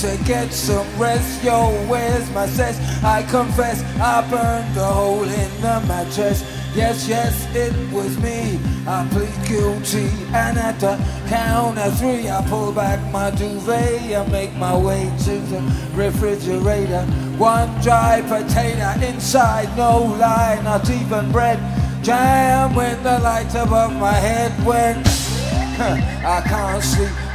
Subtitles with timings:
[0.00, 1.42] to get some rest.
[1.42, 2.78] Yo, where's my cess?
[3.02, 6.44] I confess I burned the hole in the mattress.
[6.74, 8.60] Yes, yes, it was me.
[8.86, 14.30] I plead guilty, and at the count of three, I pull back my duvet and
[14.30, 15.60] make my way to the
[15.94, 17.02] refrigerator.
[17.36, 21.58] One dry potato inside, no lie, not even bread.
[22.04, 25.04] Jam when the light above my head went.
[26.24, 27.17] I can't sleep.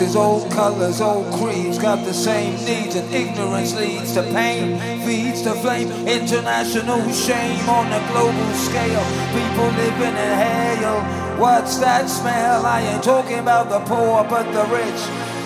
[0.00, 5.42] Races, all colors, old creeds got the same needs, and ignorance leads to pain, feeds
[5.42, 5.88] the flame.
[6.06, 9.06] International shame on a global scale.
[9.32, 11.00] People living in hell.
[11.40, 12.66] What's that smell?
[12.66, 15.00] I ain't talking about the poor, but the rich.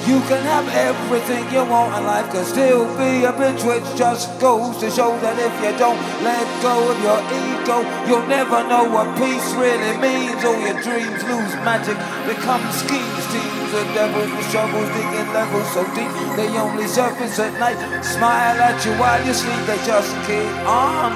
[0.08, 4.26] You can have everything you want in life, could still be a bitch, which just
[4.40, 8.88] goes to show that if you don't let go of your ego, you'll never know
[8.90, 10.42] what peace really means.
[10.42, 15.84] All your dreams lose magic, become schemes, angels and devils with shovels digging levels so
[15.94, 17.78] deep they only surface at night.
[18.04, 21.12] Smile at you while you sleep, they just keep on.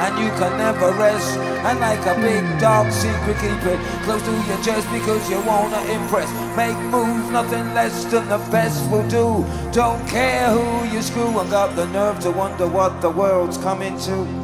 [0.00, 1.36] And you can never rest.
[1.38, 2.58] And like a big hmm.
[2.58, 6.30] dog secret, keep it close to your chest because you wanna impress.
[6.56, 9.44] Make moves, nothing less than the best will do.
[9.72, 13.98] Don't care who you screw and got the nerve to wonder what the world's coming
[14.00, 14.43] to.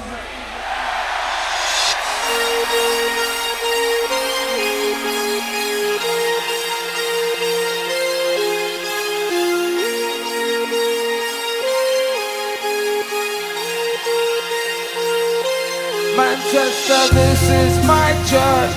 [16.53, 18.75] Manchester, this is my church.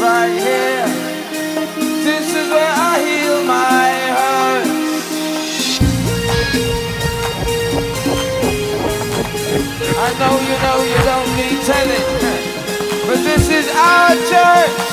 [0.00, 0.88] right here.
[2.02, 4.70] This is where I heal my hurts.
[9.96, 12.06] I know you know you don't need telling,
[13.06, 14.89] but this is our church.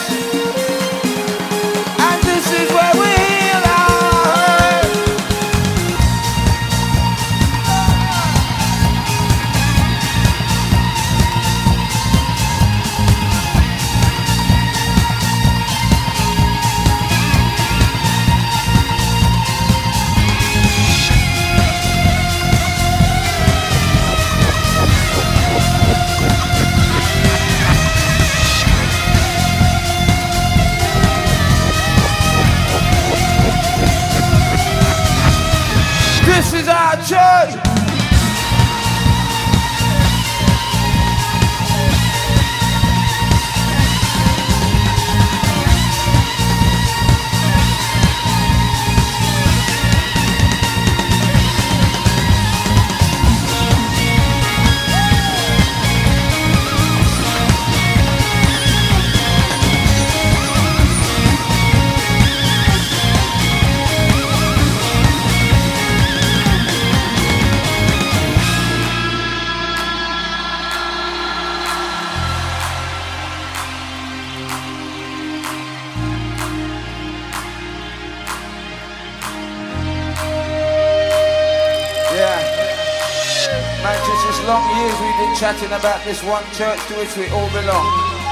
[85.79, 87.85] About this one church to which we all belong.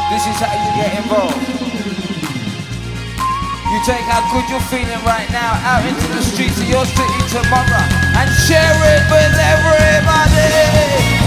[0.10, 1.38] This is how you get involved.
[3.70, 7.22] You take how good you're feeling right now out into the streets of your city
[7.30, 7.86] tomorrow
[8.18, 11.25] and share it with everybody.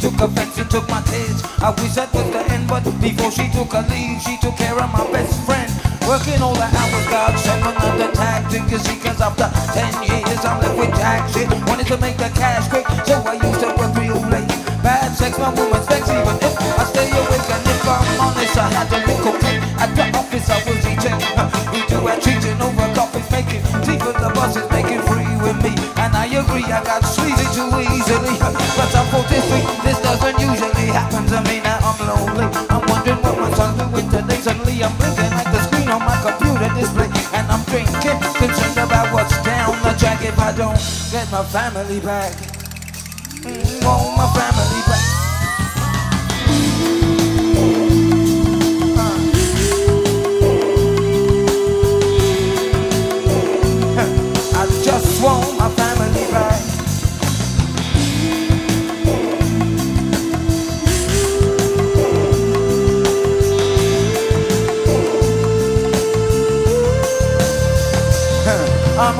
[0.00, 1.40] took offense and took my page.
[1.60, 4.72] I wish that was the end, but before she took her leave, she took care
[4.72, 5.68] of my best friend.
[6.08, 8.48] Working all the hours, God, sent another tag.
[8.48, 11.48] You see, cause after 10 years, I'm left with jack shit.
[11.68, 14.48] Wanted to make the cash quick, so I used to work real late.
[14.80, 18.66] Bad sex, my woman's sexy, but if I stay awake and if I'm honest, I
[18.72, 19.60] had to look okay.
[19.76, 21.20] At the office, I was eating.
[21.76, 25.79] We do our teaching over coffee, making tea for the bosses, making free with me
[26.36, 28.36] agree, I got sleazy too easily.
[28.76, 31.60] But I'm 43, this doesn't usually happen to me.
[31.60, 32.46] Now I'm lonely.
[32.70, 34.38] I'm wondering what my son's doing today.
[34.38, 37.10] Suddenly I'm blinking like the screen on my computer display.
[37.34, 40.78] And I'm drinking, concerned about what's down the track if I don't
[41.10, 42.32] get my family back.
[43.42, 45.29] Mm, want my family back.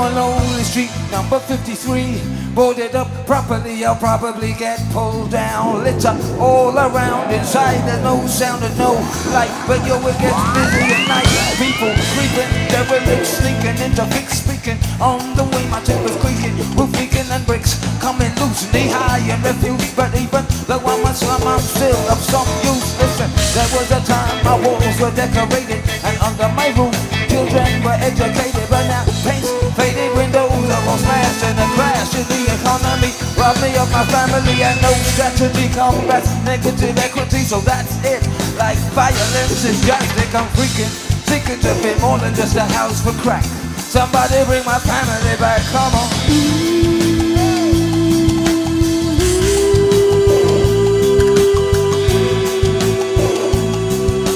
[0.01, 5.85] on lonely street number 53 Boarded up properly, I'll probably get pulled down.
[5.85, 8.99] Litter all around inside, there's no sound and no
[9.31, 11.31] light But yo, it gets busy at night.
[11.63, 14.79] People creeping, derelicts sneaking into fix speaking.
[14.99, 19.41] On the way my tip creaking, roof leaking and bricks Coming loose, knee high and
[19.47, 22.99] refuse But even though I'm a slum, I'm still of some use.
[22.99, 26.99] Listen, there was a time my walls were decorated And under my roof,
[27.31, 29.07] children were educated But now
[29.81, 33.17] Faded windows almost smashed and a crash in the economy.
[33.41, 38.21] Robbed me of my family and no strategy combats negative equity So that's it,
[38.61, 40.93] like violence is drastic I'm freaking,
[41.25, 43.45] seeking to be more than just a house for crack.
[43.81, 46.11] Somebody bring my family back, come on.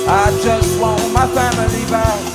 [0.08, 2.33] I just want my family back.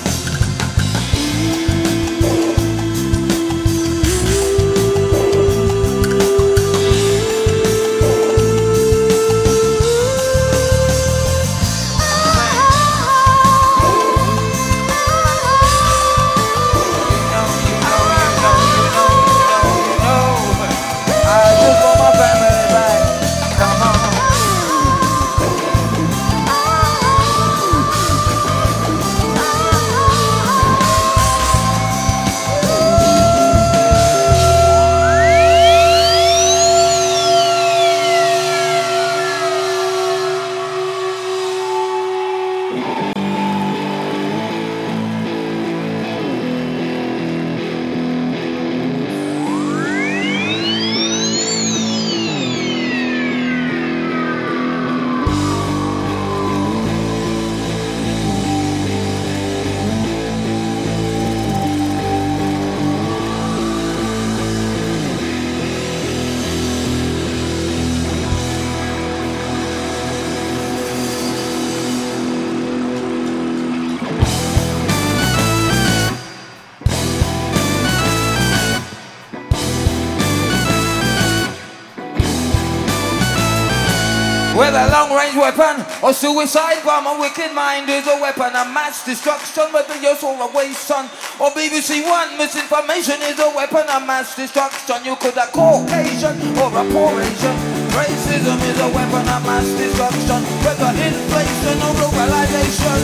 [86.09, 89.69] Or suicide bomb, a wicked mind is a weapon of mass destruction.
[89.69, 91.05] Whether you're soul away, son,
[91.37, 95.05] or BBC One, misinformation is a weapon of mass destruction.
[95.05, 97.53] You could have Caucasian or a poor Asian.
[97.93, 100.41] Racism is a weapon of mass destruction.
[100.65, 102.98] Whether inflation or globalization,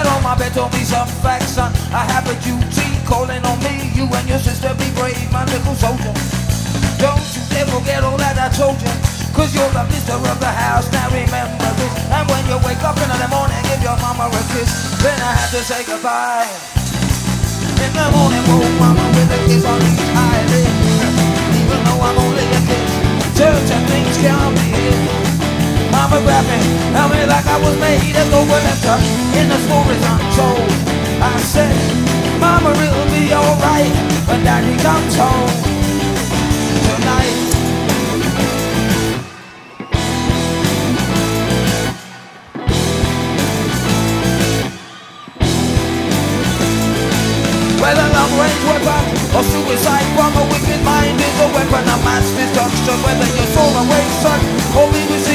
[0.00, 1.68] Said on my bed, told me some facts, son.
[1.92, 3.92] I have a duty calling on me.
[3.92, 6.08] You and your sister be brave, my little soldier.
[6.96, 8.88] Don't you ever forget all that I told you.
[9.36, 11.92] Cause you're the mister of the house, now remember this.
[12.16, 14.72] And when you wake up in the morning, give your mama a kiss.
[15.04, 16.48] Then I had to say goodbye.
[17.84, 20.72] In the morning, whoa, mama, with a kiss on each eyelid.
[21.60, 22.88] Even though I'm only a kid,
[23.36, 25.29] certain things can't be hid.
[26.00, 26.56] Mama grabbed me,
[26.96, 29.04] held me like I was made of gold and touch
[29.36, 30.72] in the stories untold.
[31.20, 31.76] I said,
[32.40, 33.92] Mama, it'll be alright
[34.24, 35.52] when Daddy comes home
[36.88, 37.36] tonight.
[47.76, 49.04] Whether long range weapon
[49.36, 52.96] or suicide bomb, a wicked mind is a weapon of mass destruction.
[53.04, 54.40] Whether you're soul away, son,
[54.80, 54.88] or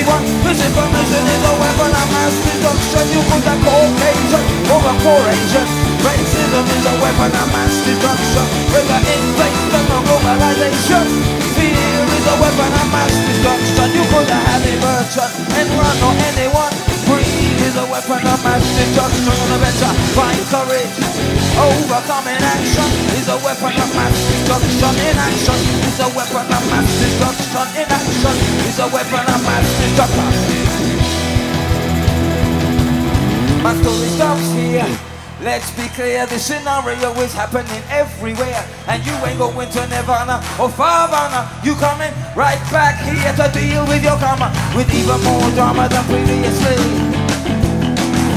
[0.06, 3.06] BBC One, misinformation is a weapon of mass destruction.
[3.10, 5.68] You could have Caucasian or a poor Asian.
[6.06, 8.46] Racism is a weapon of mass destruction.
[8.70, 11.06] Whether inflation or globalization,
[11.58, 13.88] fear is a weapon of mass destruction.
[13.98, 16.95] You could have Halliburton Enron or anyone.
[17.76, 19.28] Is a weapon of mass destruction.
[19.28, 20.96] On a better find courage.
[21.60, 22.88] Overcoming action
[23.20, 24.96] is a weapon of mass destruction.
[24.96, 27.68] Inaction is a weapon of mass destruction.
[27.76, 30.24] Inaction is a weapon of mass destruction.
[33.60, 34.88] My story stops here.
[35.44, 38.64] Let's be clear, this scenario is happening everywhere.
[38.88, 41.44] And you ain't going to Nirvana or Farvana.
[41.60, 44.48] You coming right back here to deal with your karma.
[44.72, 47.15] With even more drama than previously.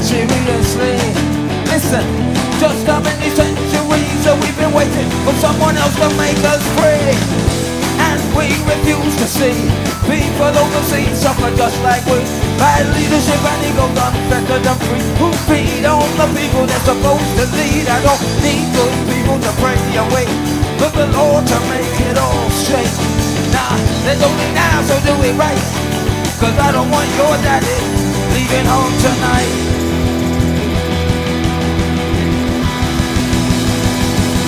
[0.09, 0.97] Seriously.
[1.69, 2.01] Listen,
[2.57, 7.13] just how many centuries have we been waiting for someone else to make us free?
[8.09, 9.53] And we refuse to see
[10.09, 12.25] people overseas suffer just like we.
[12.57, 15.05] Bad leadership and ego done better than free.
[15.21, 17.85] Who feed on the people they're supposed to lead?
[17.85, 20.25] I don't need good people to pray away.
[20.81, 22.97] But the Lord to make it all straight.
[23.53, 23.77] Nah,
[24.09, 25.65] there's only now, so do it right.
[26.41, 27.77] Cause I don't want your daddy
[28.33, 29.68] leaving home tonight.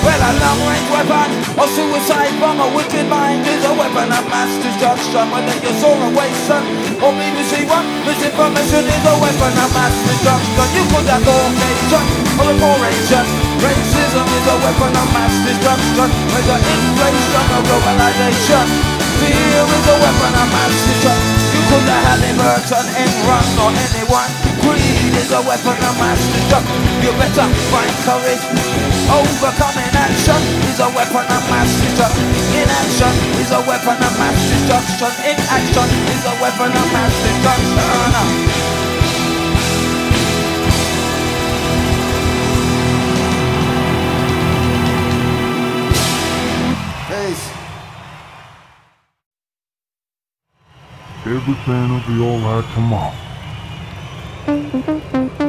[0.01, 1.29] Well, a long range weapon
[1.61, 5.29] or suicide bomb, a wicked mind is a weapon of mass destruction.
[5.29, 6.65] Whether you're soul away, son,
[7.05, 10.65] or BBC One, misinformation is a weapon of mass destruction.
[10.73, 12.05] You could have Caucasian
[12.41, 13.25] or a poor Asian.
[13.61, 16.09] Racism is a weapon of mass destruction.
[16.33, 18.65] Whether inflation or globalization,
[19.21, 21.37] fear is a weapon of mass destruction.
[21.53, 24.50] You could have Halliburton, Enron, or anyone.
[25.21, 26.81] Greed is a weapon of mass destruction.
[27.03, 28.41] You better find courage.
[29.09, 32.25] Overcoming action is a weapon of mass destruction.
[32.57, 35.11] Inaction is a weapon of mass destruction.
[35.21, 37.85] Inaction is a weapon of mass destruction.
[47.07, 47.45] Peace.
[51.25, 53.30] Everything will be alright tomorrow.
[54.73, 55.40] Mm-hmm.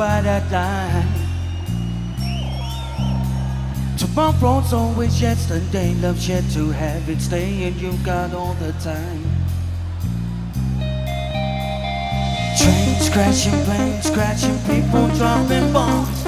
[0.00, 1.06] by that line.
[3.98, 9.22] Tomorrow's always yesterday, love's yet to have its day, and you've got all the time.
[12.56, 16.24] Trains crashing, planes crashing, people dropping bombs.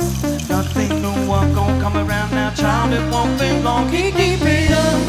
[0.50, 2.92] Nothing new, I'm gonna come around now, child.
[2.92, 3.90] It won't be long.
[3.90, 5.00] Keep, keep it up.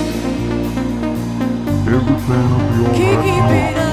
[1.86, 2.96] Everything will be alright.
[2.96, 3.93] Keep, keep it up.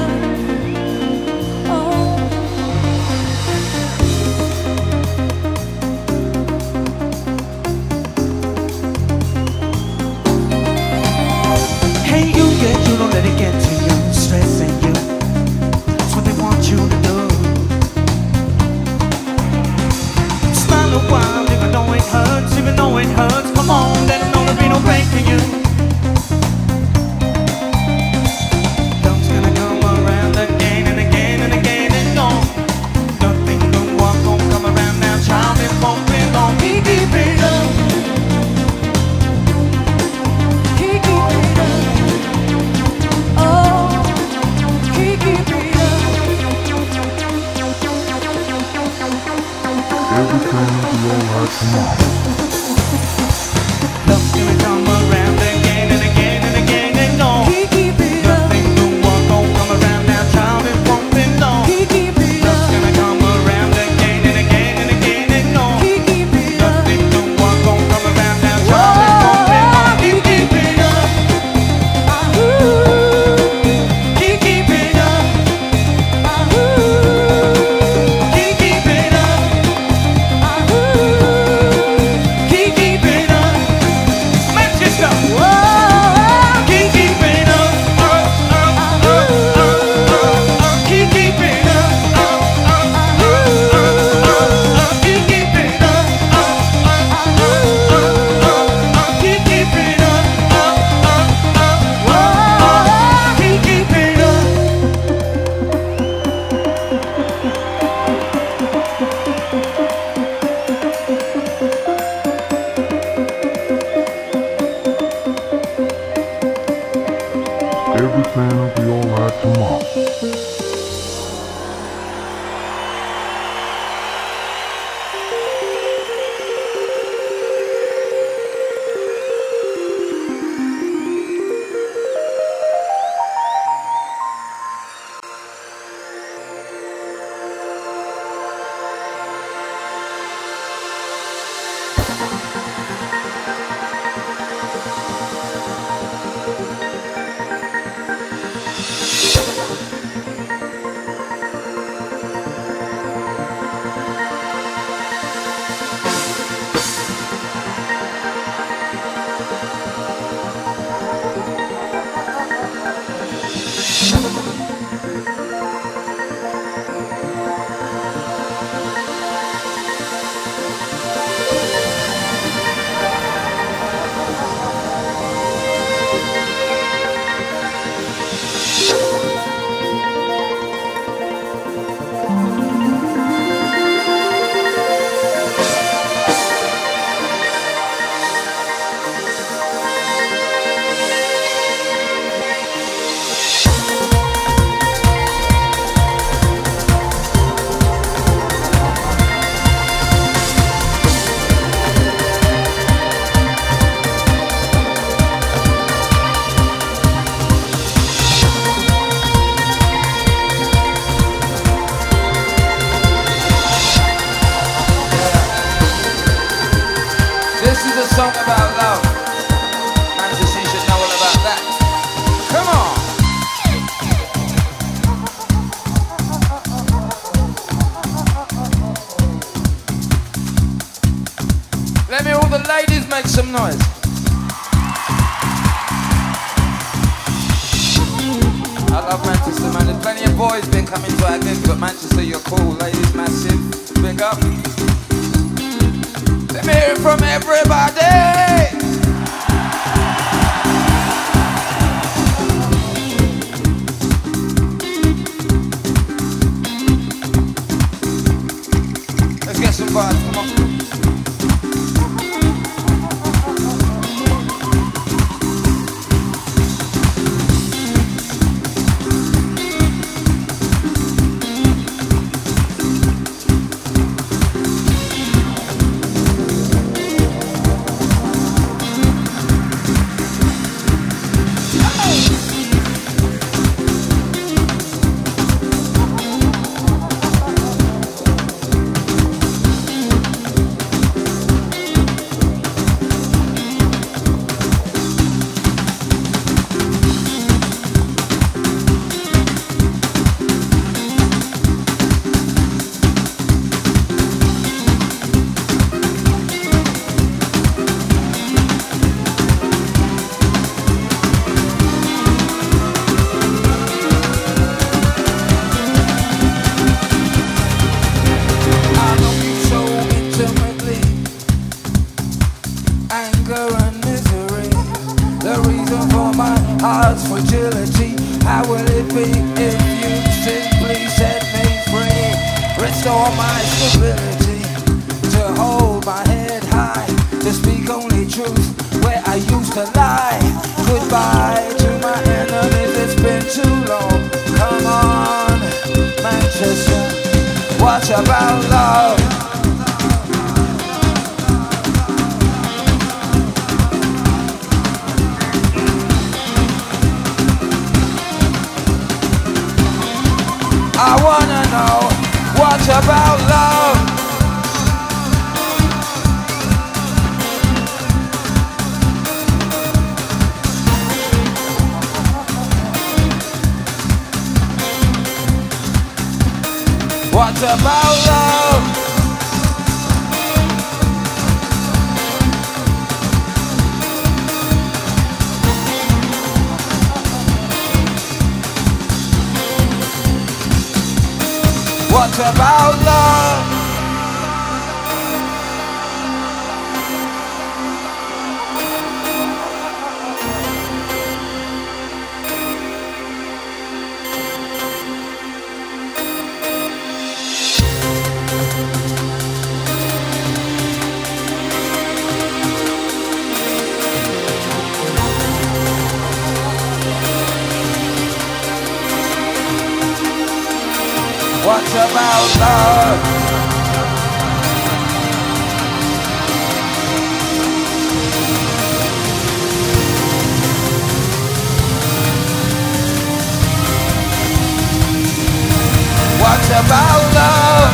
[436.85, 437.93] About love?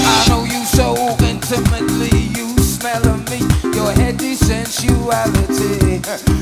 [0.00, 0.94] I know you so
[1.24, 3.40] intimately, you smell of me,
[3.76, 5.98] your heady sensuality.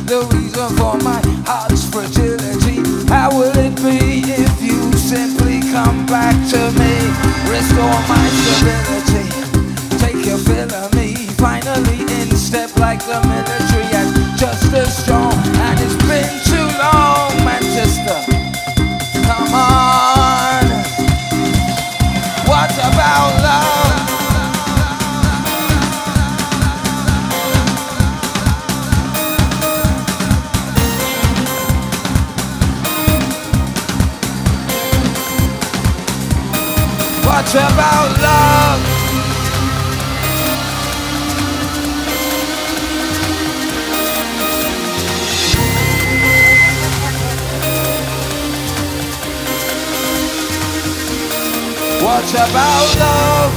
[0.06, 2.76] The reason for my heart's fragility.
[3.08, 7.25] How will it be if you simply come back to me?
[7.48, 9.26] Restore my stability.
[9.98, 11.14] Take your fill of me.
[11.38, 15.32] Finally in step like the military and just as strong.
[15.32, 15.96] And it's
[52.26, 53.52] What about love?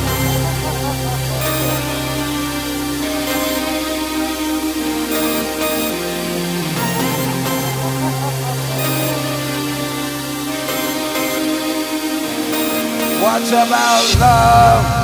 [13.23, 14.98] What about love?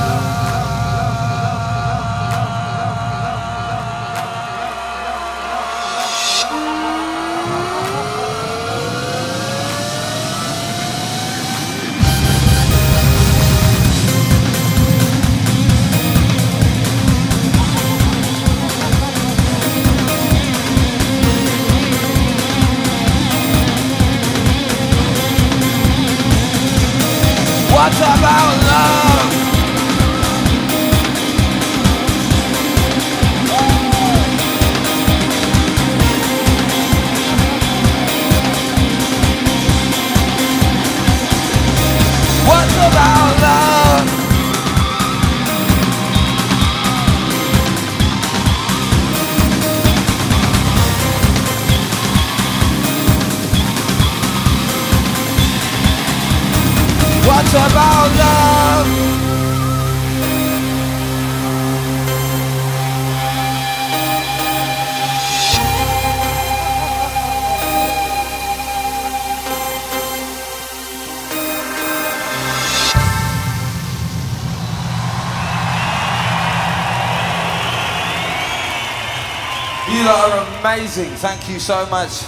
[80.97, 81.17] amazing.
[81.17, 82.23] Thank you so much.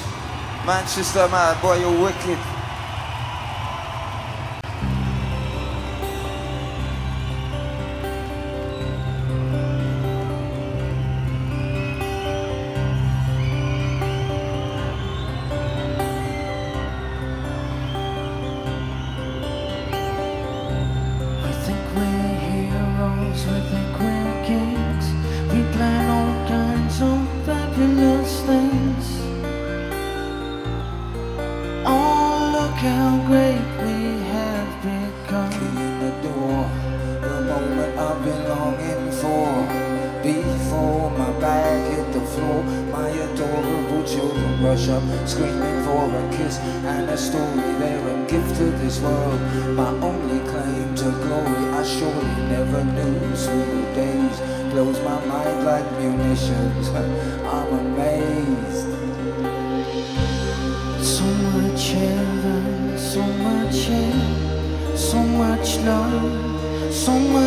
[0.65, 2.56] Manchester man, boy, you're wicked.
[45.27, 47.71] screaming for a kiss and a story.
[47.79, 49.41] They're a gift to this world.
[49.75, 53.35] My only claim to glory i surely never knew.
[53.35, 54.39] Sweet days
[54.71, 56.87] blows my mind like munitions.
[57.55, 58.87] I'm amazed.
[61.03, 62.67] So much heaven
[62.97, 67.46] so much air so much love so much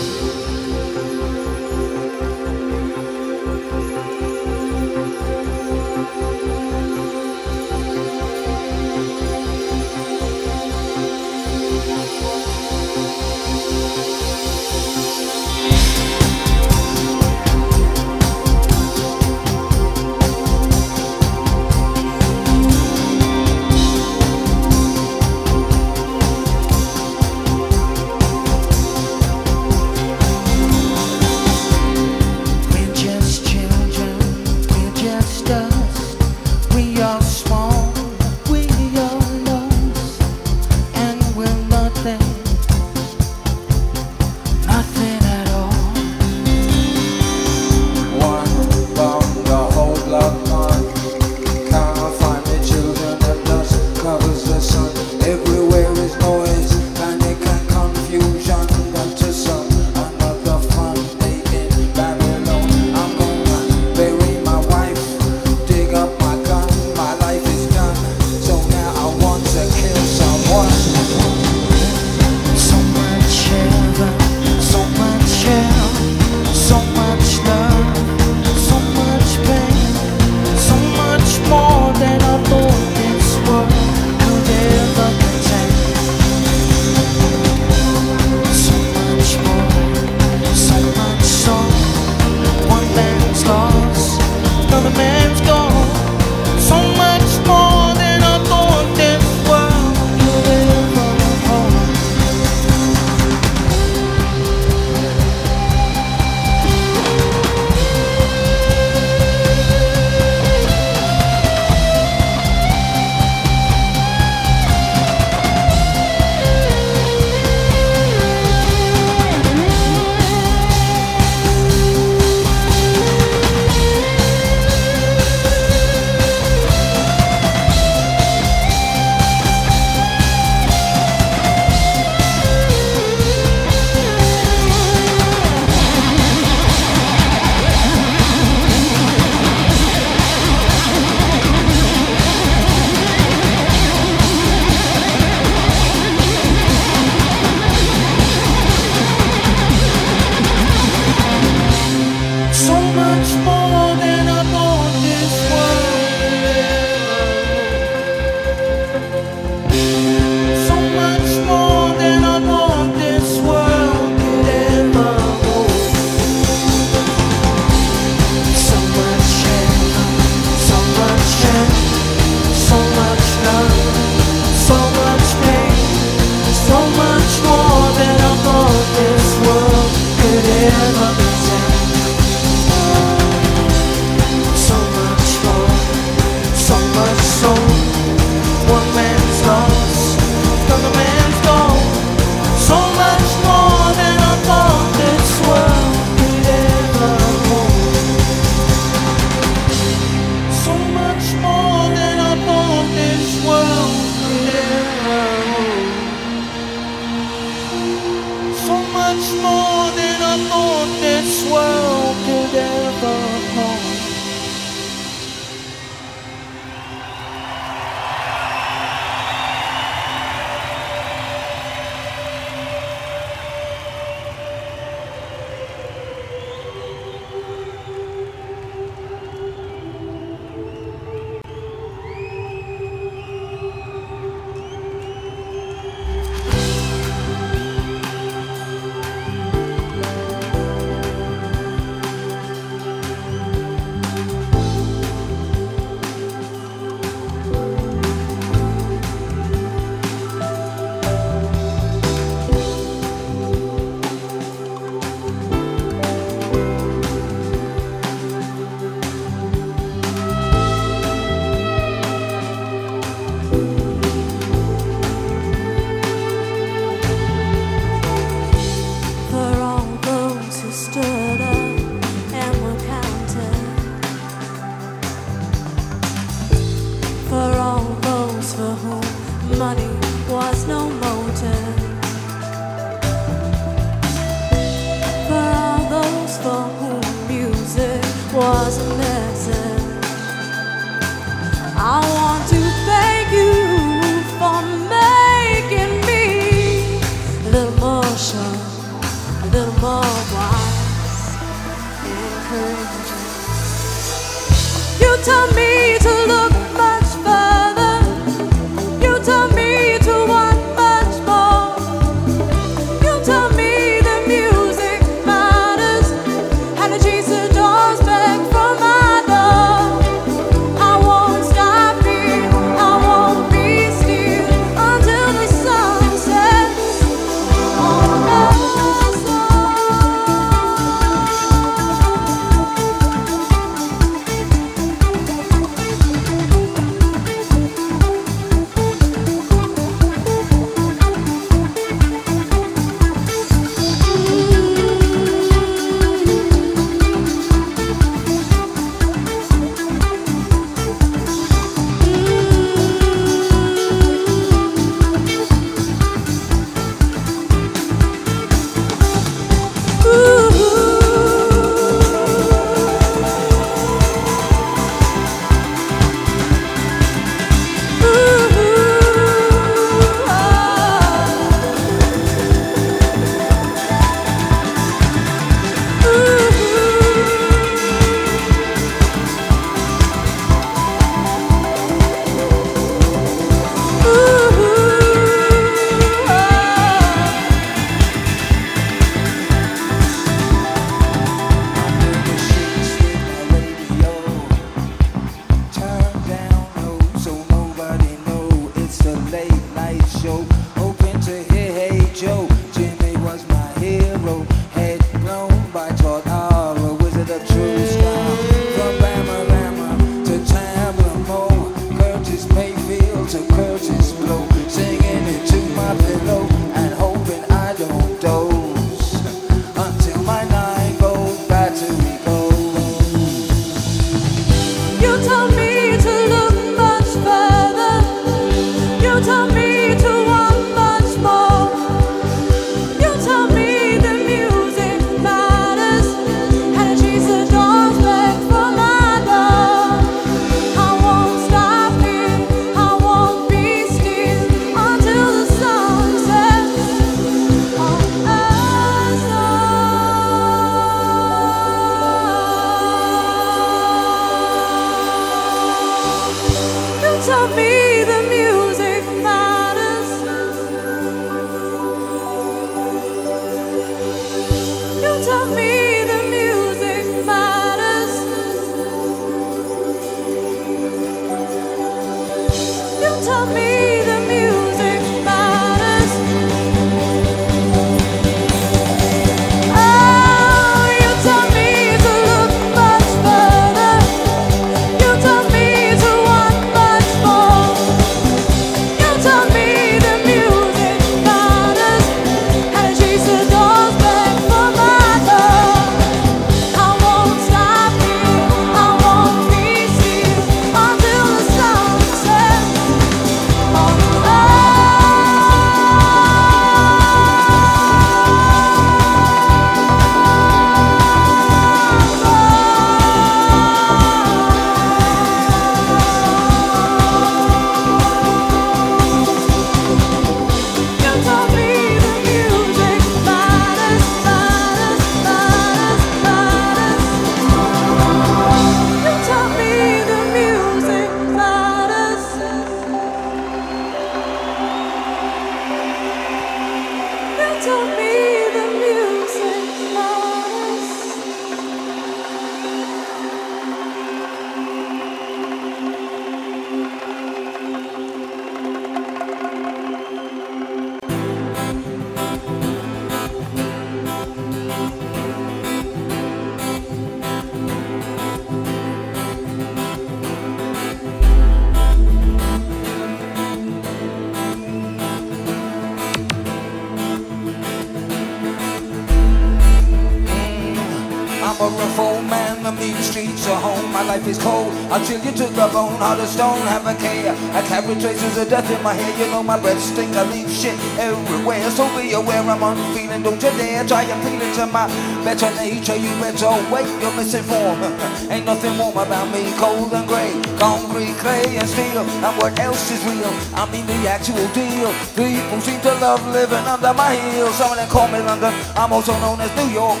[582.50, 583.22] I'm unfeeling.
[583.22, 584.90] Don't you dare try and feel into my
[585.24, 587.84] Better nature, you better wait, you're misinformed.
[588.32, 590.32] Ain't nothing warm about me, cold and grey.
[590.58, 592.00] Concrete, clay and steel.
[592.00, 593.28] And what else is real?
[593.54, 594.90] I mean the actual deal.
[595.14, 597.54] People seem to love living under my heels.
[597.54, 600.00] Some of them call me London, I'm also known as New York.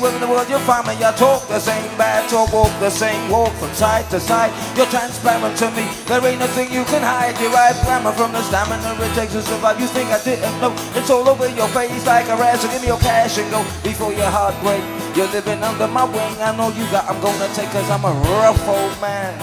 [0.00, 2.88] Anywhere in the world you'll find me, I talk the same bad talk, walk the
[2.88, 4.48] same walk from side to side.
[4.72, 7.36] You're transparent to me, there ain't nothing you can hide.
[7.36, 9.76] Derive grammar from the stamina it takes to survive.
[9.76, 10.72] You think I didn't know?
[10.96, 12.56] It's all over your face like a rat.
[12.64, 14.80] So give me your cash and go before your heart break.
[15.12, 16.32] You're living under my wing.
[16.40, 17.04] I know you got.
[17.04, 19.36] I'm gonna take cause I'm a rough old man.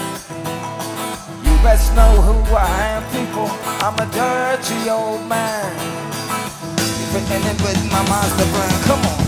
[1.46, 3.46] You best know who I am, people.
[3.86, 5.70] I'm a dirty old man.
[6.82, 8.82] You fitting in with my monster brand.
[8.90, 9.27] Come on.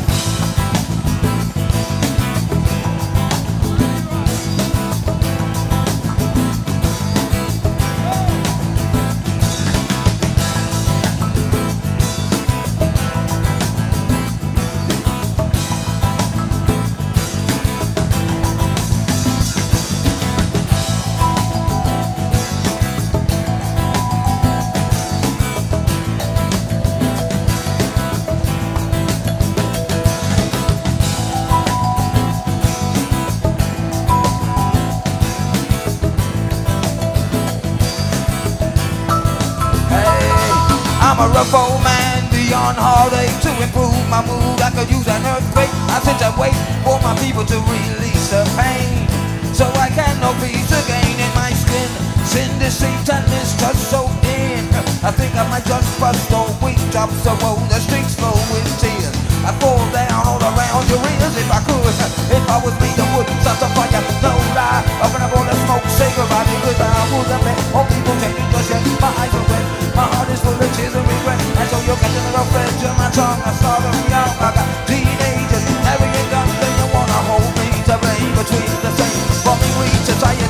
[44.09, 44.57] My mood.
[44.59, 45.69] I could use an earthquake.
[45.93, 49.05] I sit and wait for my people to release the pain.
[49.53, 51.89] So I can no peace again in my skin.
[52.25, 54.65] Sin, deceit, and mistrust so in.
[55.01, 58.67] I think I might just bust or weak up so roll the streets flow with
[58.81, 59.15] tears.
[59.45, 61.95] I fall down all around your ears if I could.
[62.29, 64.03] If I was me, I would start a fire.
[64.21, 67.85] No lie, up and I roll the smoke, say goodbye because I wouldn't let all
[67.87, 68.83] people me to shit.
[69.01, 69.65] My eyes are wet,
[69.95, 71.39] my heart is full of tears and regret.
[71.59, 73.41] And so you're catching little fledge in my tongue.
[73.45, 78.31] I started young, I got teenagers, having guns, then you wanna hold me to blame
[78.37, 79.19] between the same.
[79.45, 80.45] For me, we society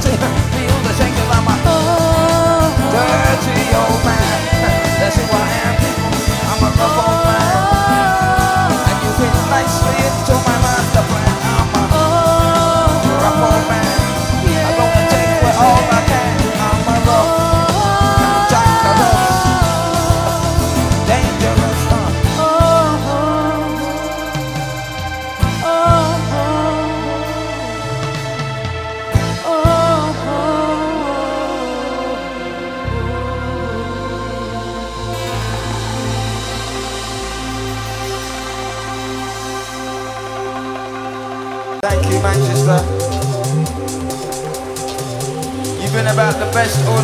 [0.56, 1.56] feel the shame 'cause I'm a
[2.94, 4.40] dirty old man.
[5.00, 5.76] That's who I am.
[6.52, 8.72] I'm a rough old man.
[8.90, 10.09] And you fit nicely into my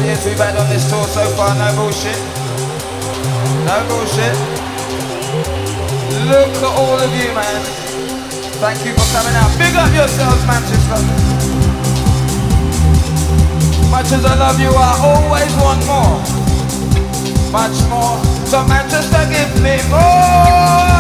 [0.06, 2.20] best we've had on this tour so far, no bullshit.
[3.66, 4.38] No bullshit.
[6.30, 7.62] Look at all of you, man.
[8.62, 9.50] Thank you for coming out.
[9.58, 11.02] Big up yourselves, Manchester.
[13.90, 16.22] Much as I love you, I always want more.
[17.52, 18.22] Much more.
[18.46, 20.95] So Manchester, give me more.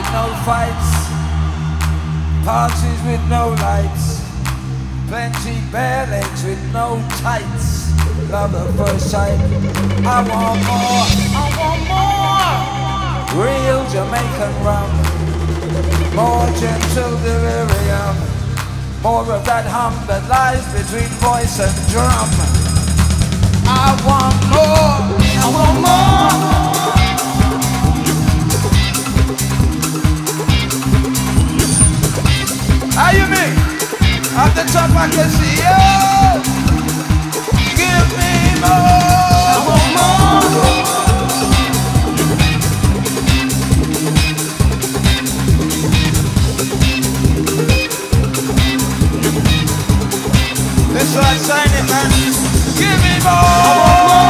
[0.00, 0.90] With no fights,
[2.44, 4.24] parties with no lights,
[5.08, 7.92] plenty bare legs with no tights.
[8.30, 9.38] Love at first sight.
[10.06, 11.04] I want more.
[11.36, 13.44] I want more.
[13.44, 14.90] Real Jamaican rum,
[16.16, 18.16] more gentle delirium,
[19.02, 22.30] more of that hum that lies between voice and drum.
[23.68, 24.96] I want more.
[25.36, 26.59] I want more.
[33.10, 33.54] How you mean?
[34.38, 35.78] At the top I can see you.
[37.74, 38.70] Give me more.
[39.50, 40.46] I want more.
[50.94, 52.10] This right, sign it, man.
[52.78, 54.29] Give me more.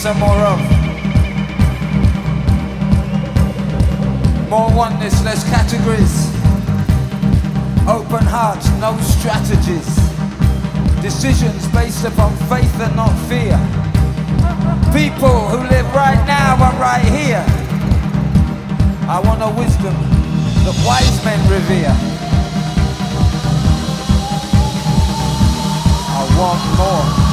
[0.00, 0.58] Some more of.
[4.48, 6.26] More oneness, less categories.
[7.86, 9.84] Open hearts, no strategies.
[11.02, 13.60] Decisions based upon faith and not fear.
[14.96, 17.44] People who live right now and right here.
[19.06, 19.92] I want a wisdom
[20.64, 21.94] that wise men revere.
[26.16, 27.29] I want more.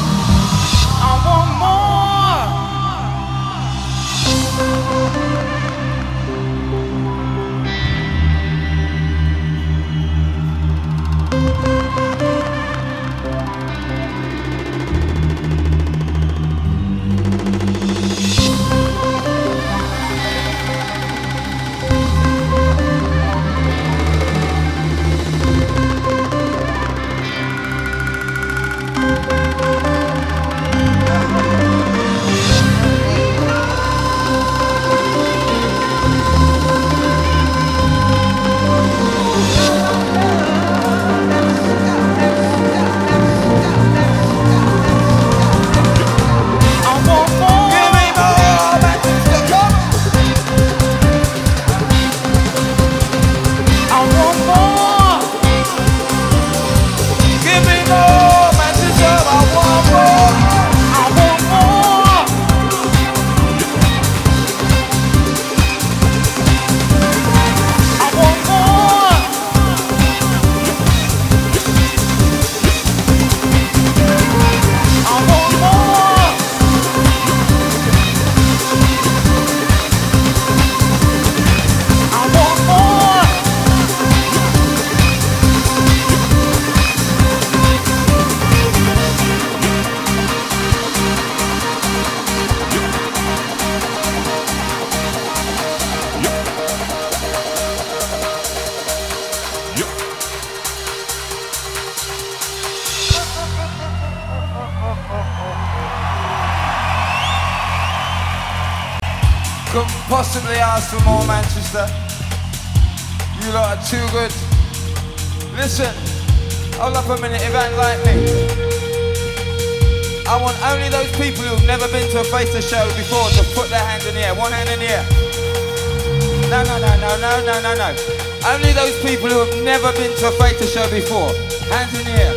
[131.01, 131.29] Before.
[131.69, 132.33] Hands in the air.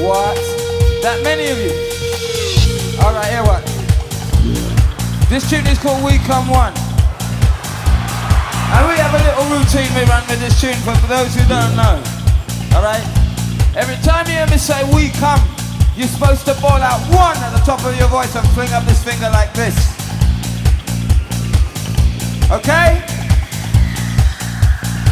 [0.00, 0.40] What?
[1.04, 1.76] That many of you?
[3.04, 3.60] All right, here what?
[5.28, 6.72] This tune is called We Come One.
[8.72, 11.44] And we have a little routine we run with this tune for, for those who
[11.44, 12.00] don't know.
[12.72, 13.04] Alright?
[13.76, 15.44] Every time you hear me say we come,
[15.92, 18.84] you're supposed to ball out one at the top of your voice and fling up
[18.88, 19.76] this finger like this.
[22.48, 23.07] Okay?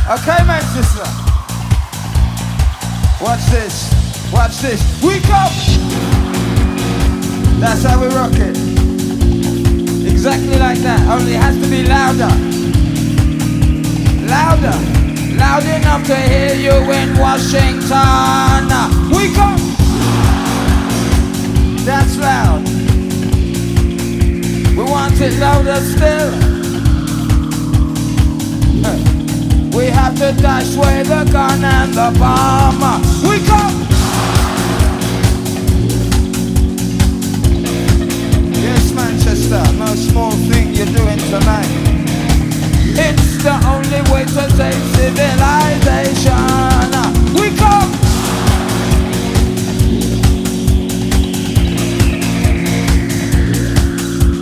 [0.08, 1.02] Okay, Manchester.
[3.20, 3.90] Watch this.
[4.32, 5.02] Watch this.
[5.02, 5.52] We come!
[7.58, 8.56] That's how we rock it.
[10.06, 12.30] Exactly like that, only it has to be louder.
[14.30, 14.78] Louder.
[15.36, 18.70] Loud enough to hear you in Washington.
[19.10, 19.58] We come.
[21.84, 22.62] That's loud.
[24.70, 26.45] We want it louder still.
[29.86, 32.82] We have to dash away the gun and the bomb.
[33.22, 33.86] We come.
[38.52, 41.70] Yes, Manchester, no small thing you're doing tonight.
[42.98, 46.34] It's the only way to save civilization.
[47.38, 47.90] We come.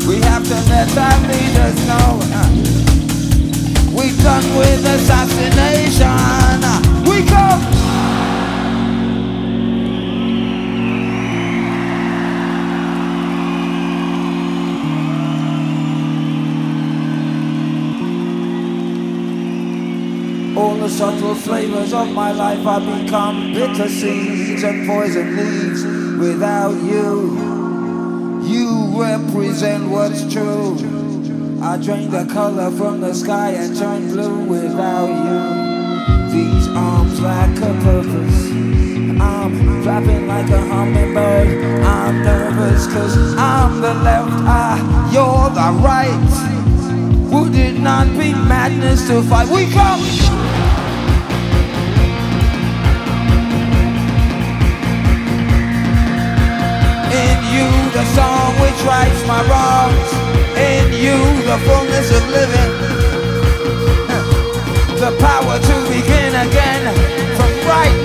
[0.08, 2.93] We have to let our leaders know.
[3.94, 6.10] Uh, We done with assassination.
[7.08, 7.62] We come.
[20.56, 25.84] All the subtle flavors of my life have become bitter seeds and poison leaves
[26.18, 27.34] without you.
[28.44, 31.03] You represent what's true.
[31.64, 36.30] I drain the color from the sky and turn blue without you.
[36.30, 38.50] These arms lack a purpose.
[39.18, 41.82] I'm flapping like a hummingbird.
[41.82, 47.32] I'm nervous cause I'm the left eye, you're the right.
[47.32, 49.48] Would it not be madness to fight?
[49.48, 50.02] We come!
[57.10, 57.84] In you
[59.26, 60.03] my wrongs.
[61.14, 62.70] You, the fullness of living.
[64.98, 66.82] The power to begin again
[67.36, 68.03] from right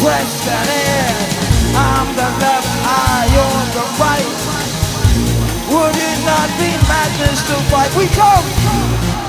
[0.00, 1.16] Pressed and.
[1.74, 4.32] I'm the left eye, you're the right.
[5.72, 7.94] Would it not be madness to fight?
[7.96, 9.25] We come.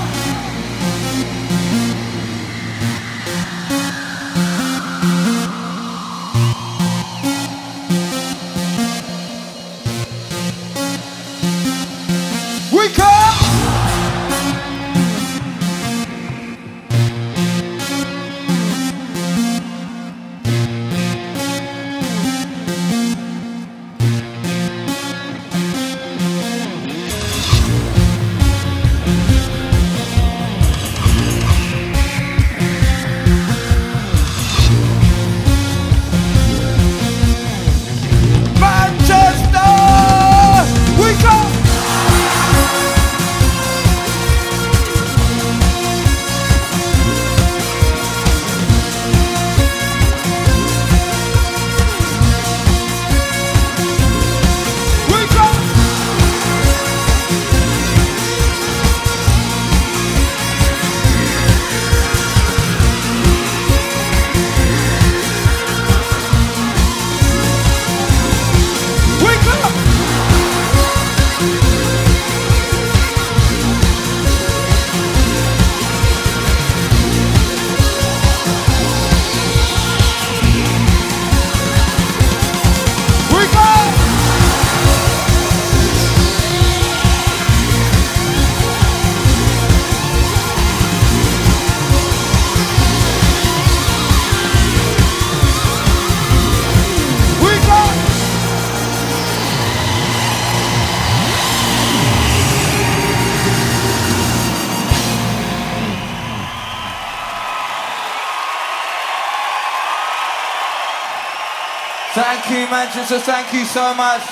[112.78, 113.18] Manchester.
[113.18, 114.22] Thank you so much.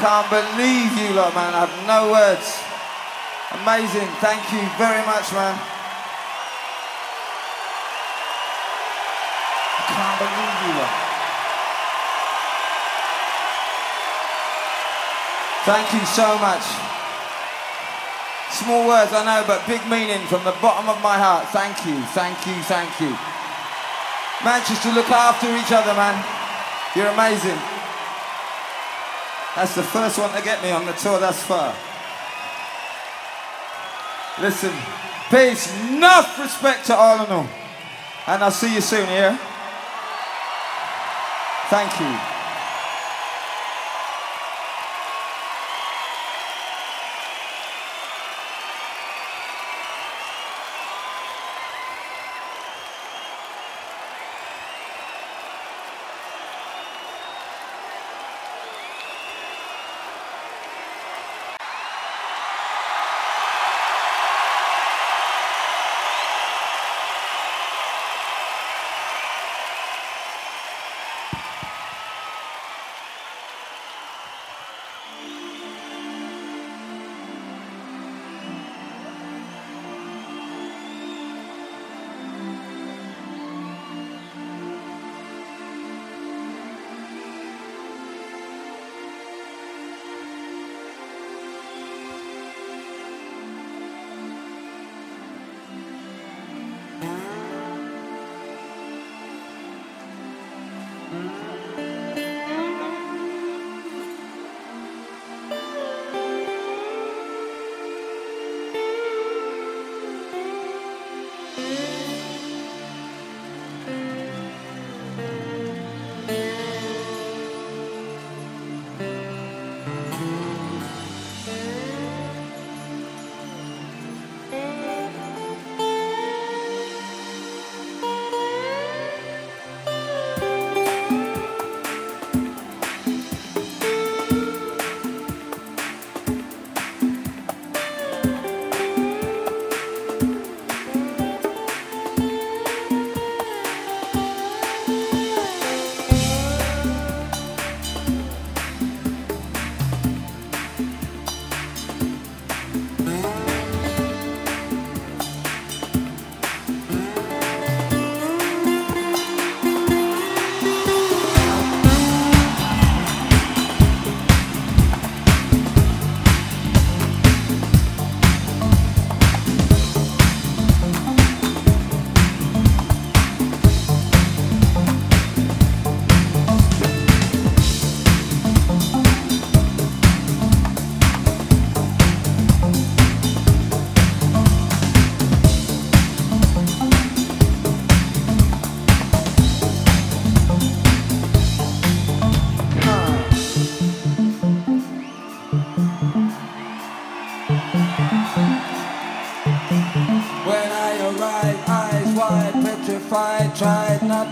[0.00, 1.52] Can't believe you lot, man.
[1.52, 2.64] I have no words.
[3.60, 4.08] Amazing.
[4.24, 5.52] Thank you very much, man.
[9.76, 10.94] I can't believe you lot.
[15.68, 16.64] Thank you so much.
[18.48, 21.52] Small words, I know, but big meaning from the bottom of my heart.
[21.52, 23.12] Thank you, thank you, thank you.
[24.44, 26.16] Manchester, look after each other, man.
[26.96, 27.58] You're amazing.
[29.54, 31.74] That's the first one to get me on the tour thus far.
[34.40, 34.72] Listen,
[35.28, 37.48] peace, enough respect to all in all.
[38.26, 39.38] And I'll see you soon here.
[41.68, 42.39] Thank you.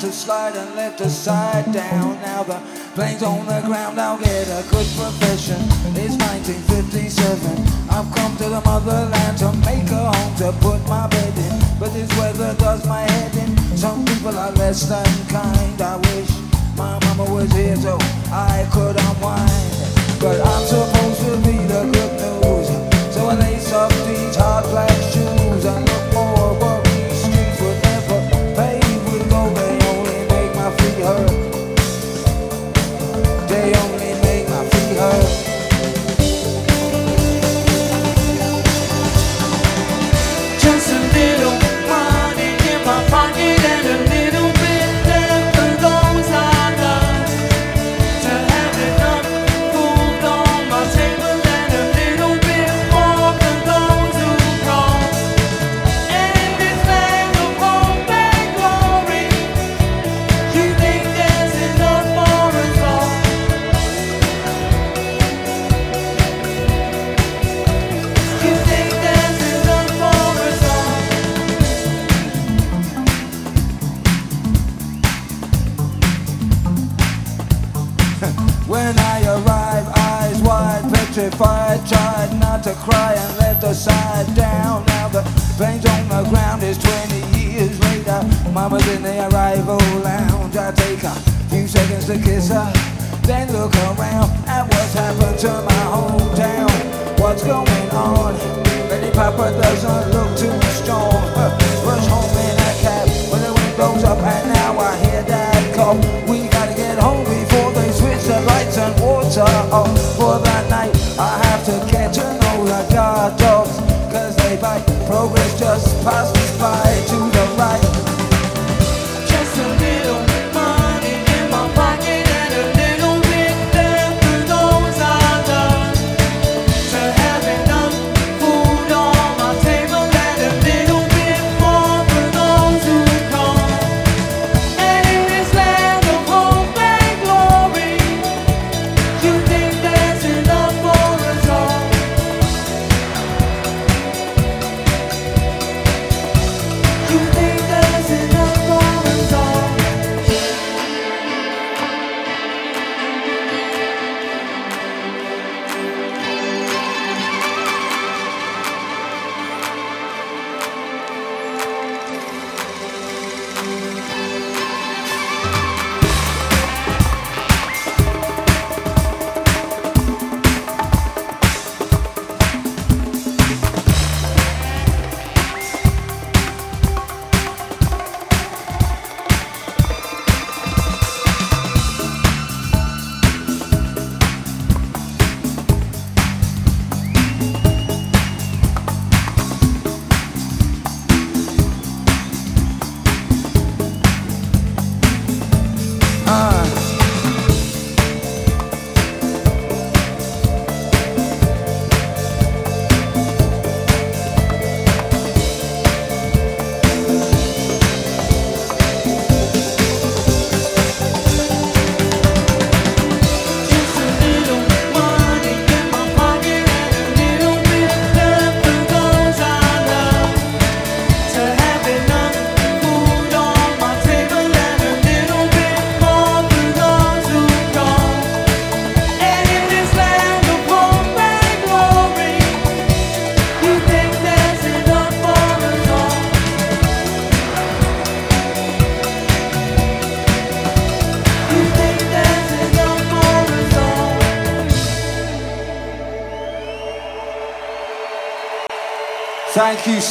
[0.08, 2.16] To slide and left the side down.
[2.22, 2.58] Now the
[2.94, 5.60] plane's on the ground, I'll get a good profession.
[6.00, 7.92] It's 1957.
[7.92, 11.56] I've come to the motherland to make a home to put my bed in.
[11.78, 13.52] But this weather does my head in.
[13.76, 15.78] Some people are less than kind.
[15.82, 16.30] I wish
[16.76, 17.98] my mama was here so
[18.32, 19.72] I could unwind.
[20.24, 22.68] But I'm supposed to be the good news.
[23.14, 25.97] So I lace up these hard black shoes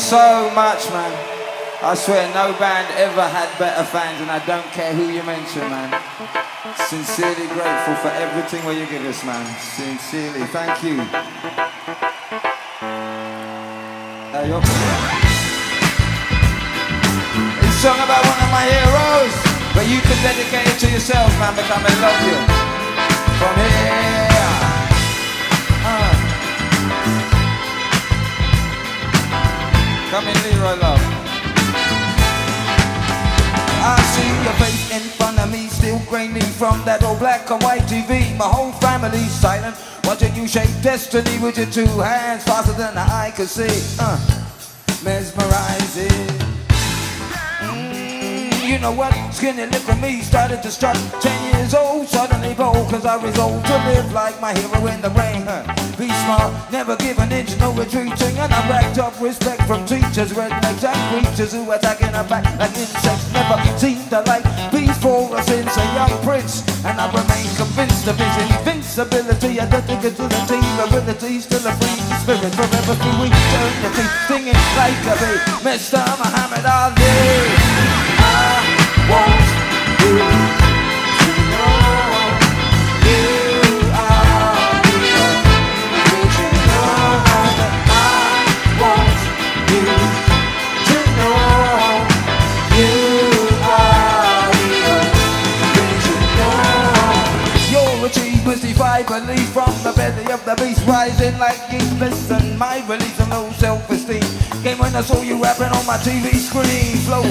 [0.07, 1.11] so much, man.
[1.83, 5.67] I swear no band ever had better fans, and I don't care who you mention,
[5.67, 5.91] man.
[6.87, 9.43] Sincerely grateful for everything what you give us, man.
[9.59, 10.95] Sincerely, thank you.
[14.31, 14.63] Hey, you're-
[17.67, 19.35] It's a song about one of my heroes,
[19.75, 22.37] but you can dedicate it to yourselves, man, because I love you.
[23.39, 24.36] From here.
[30.17, 30.99] Come in, Leroy Love.
[33.85, 37.61] I see your face in front of me, still grainy from that old black and
[37.61, 38.35] white TV.
[38.35, 39.75] My whole family's silent,
[40.05, 43.69] watching you shape destiny with your two hands faster than the eye could see.
[43.99, 44.17] Uh,
[45.03, 46.56] mesmerizing.
[48.67, 49.15] You know what?
[49.31, 50.99] Skinny little me started to strut.
[51.21, 55.09] Ten years old, suddenly bold, cause I resolved to live like my hero in the
[55.15, 55.47] rain.
[55.95, 58.35] Be smart, never give an inch, no retreating.
[58.35, 62.75] And I racked up respect from teachers, rednecks and creatures who attacking our back like
[62.75, 63.31] insects.
[63.31, 66.59] Never seemed to like before us since a young prince.
[66.83, 72.03] And I remain convinced of his invincibility, identity to the team, ability, still a free
[72.19, 74.05] spirit forever through eternity.
[74.27, 76.03] Singing like a bee, Mr.
[76.19, 77.56] Muhammad Ali.
[79.07, 79.47] I want
[80.03, 80.19] you
[81.17, 81.71] to know
[83.07, 83.23] you
[83.95, 84.99] are the
[86.11, 86.91] original.
[87.87, 88.03] I
[88.81, 89.19] want
[89.71, 89.87] you
[90.87, 92.03] to know
[92.75, 92.91] you
[93.63, 94.75] are the
[95.87, 96.51] original.
[97.71, 101.93] Your achievements defy belief from the belly of the beast, rising like yeast.
[101.99, 104.23] Listen, my release of low self-esteem
[104.63, 106.97] came when I saw you rapping on my TV screen.
[107.07, 107.23] Flow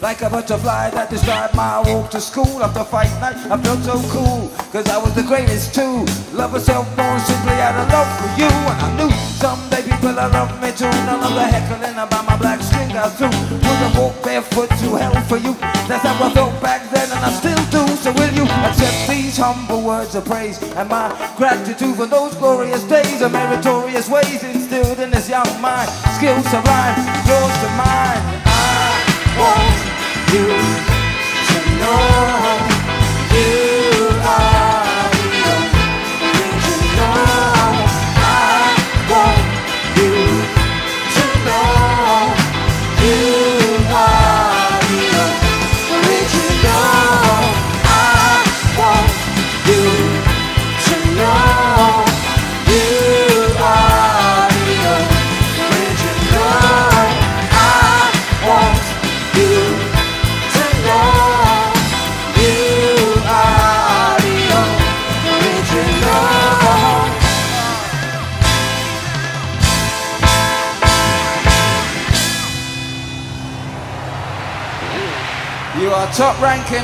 [0.00, 2.62] like a butterfly that described my walk to school.
[2.62, 6.04] After fight night, I felt so cool, cause I was the greatest too.
[6.32, 8.50] Love myself more simply out of love for you.
[8.50, 9.10] And I knew
[9.40, 10.90] someday people will love me too.
[11.08, 13.32] None of the heckling about my black skin got through.
[13.32, 15.54] Would have walked barefoot to hell for you.
[15.88, 17.82] That's how I felt back then, and I still do.
[17.96, 22.84] So will you accept these humble words of praise and my gratitude for those glorious
[22.84, 25.88] days of meritorious ways instilled in this young mind?
[26.16, 26.96] Skills sublime,
[27.26, 28.53] yours to mine.
[29.36, 29.80] Want
[30.32, 30.46] you
[31.50, 32.93] to know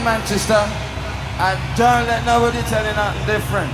[0.01, 3.72] in Manchester, and don't let nobody tell you nothing different.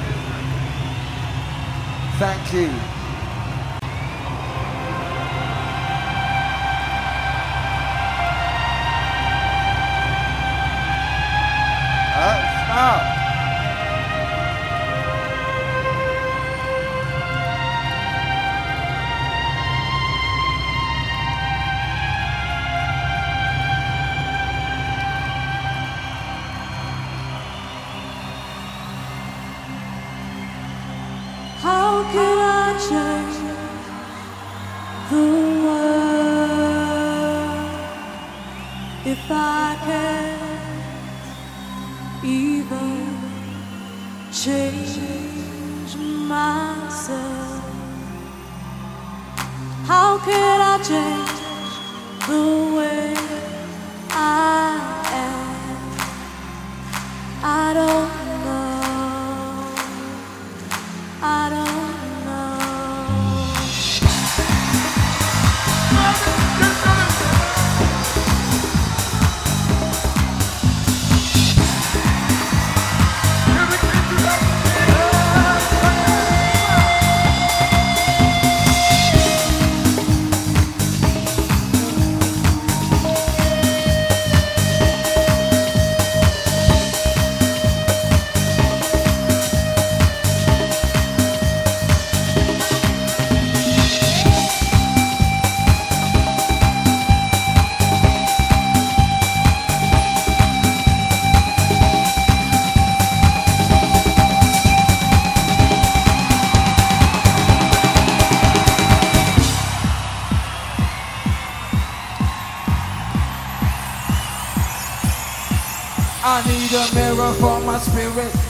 [2.19, 2.71] Thank you.
[12.19, 13.16] Uh, smart.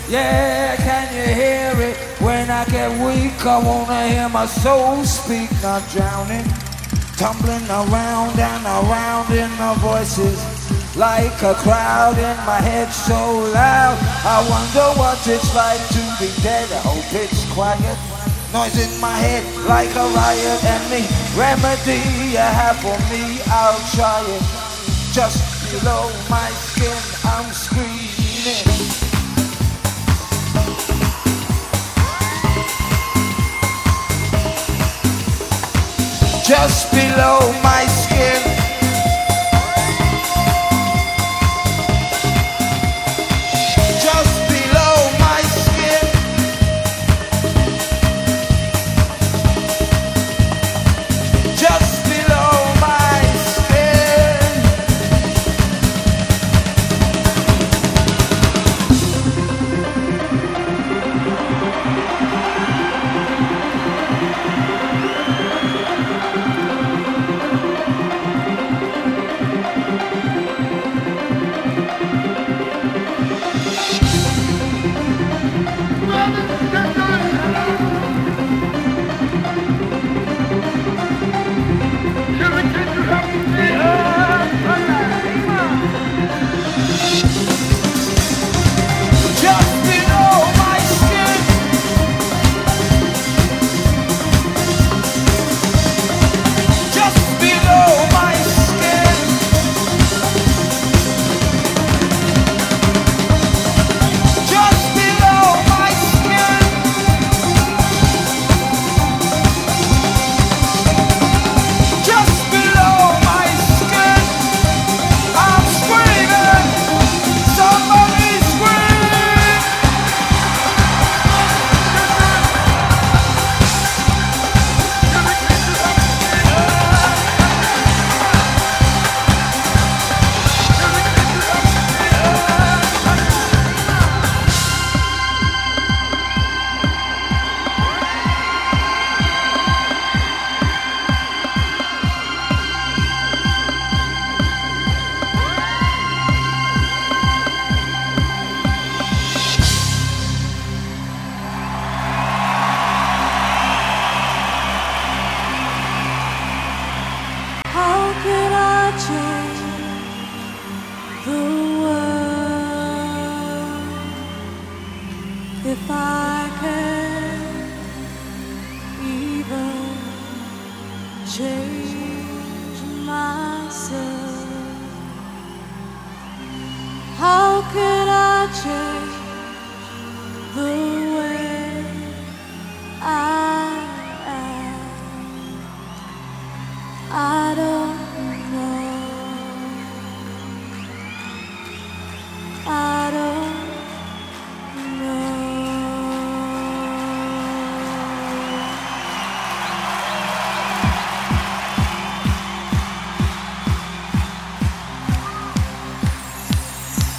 [0.09, 1.97] Yeah, can you hear it?
[2.23, 6.47] When I get weak, I wanna hear my soul speak, not drowning.
[7.19, 10.39] Tumbling around and around in the voices.
[10.95, 13.99] Like a crowd in my head so loud.
[14.23, 16.71] I wonder what it's like to be dead.
[16.71, 17.99] I hope it's quiet.
[18.53, 20.65] Noise in my head like a riot.
[20.65, 21.03] and Any
[21.35, 21.99] remedy
[22.31, 24.43] you have for me, I'll try it.
[25.13, 25.43] Just
[25.73, 27.86] below my skin, I'm screaming.
[36.47, 38.66] Just below my skin.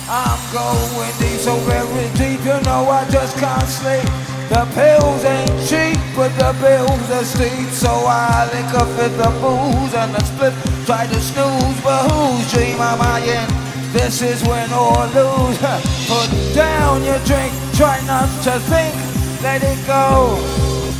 [0.09, 4.07] I'm going deep, so very deep, you know I just can't sleep.
[4.47, 7.67] The pills ain't cheap, but the bills are steep.
[7.75, 10.55] So I lick up at the booze and the split.
[10.85, 13.47] Try to snooze, but whose dream am I in?
[13.91, 15.59] This is win or lose.
[16.07, 18.95] Put down your drink, try not to think,
[19.43, 20.39] let it go.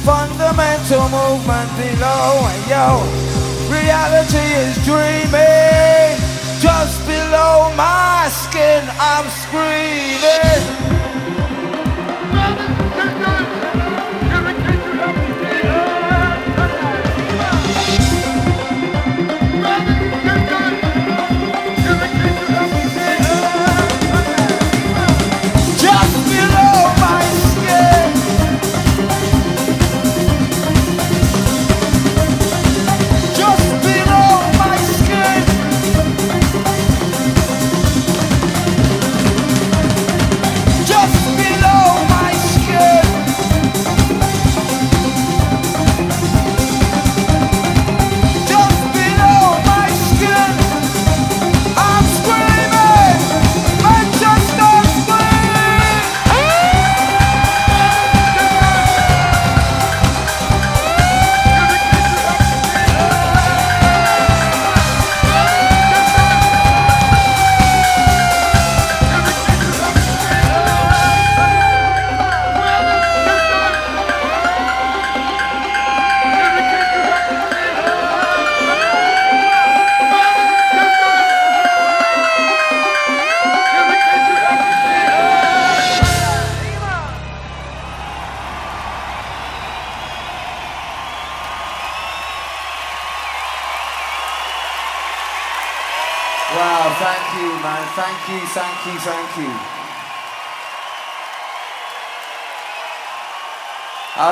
[0.03, 2.99] Fundamental movement below, and yo,
[3.71, 6.26] reality is dreaming.
[6.59, 10.96] Just below my skin, I'm screaming.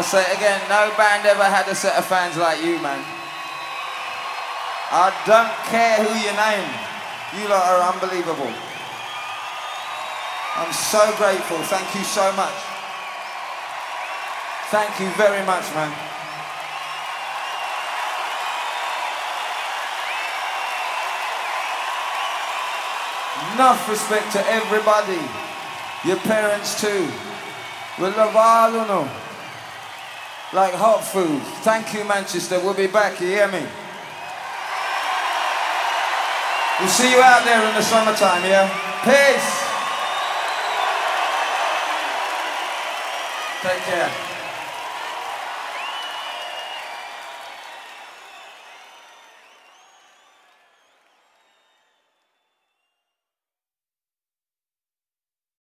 [0.06, 3.02] Say it again, no band ever had a set of fans like you, man.
[4.94, 6.70] I don't care who you name.
[7.34, 8.54] You lot are unbelievable.
[10.56, 11.58] I'm so grateful.
[11.66, 12.54] Thank you so much.
[14.70, 15.92] Thank you very much, man.
[23.56, 25.20] Enough respect to everybody.
[26.06, 27.10] Your parents too.
[27.98, 29.25] We love all of them.
[30.56, 31.42] Like hot food.
[31.68, 32.62] Thank you, Manchester.
[32.62, 33.20] We'll be back.
[33.20, 33.60] You hear me?
[36.80, 38.72] We'll see you out there in the summertime, yeah?
[39.04, 39.66] Peace.
[43.64, 44.25] Take care.